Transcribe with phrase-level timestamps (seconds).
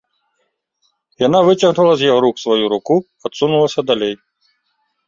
[1.27, 2.93] Яна выцягнула з яго рук сваю руку,
[3.31, 4.15] адсунулася далей.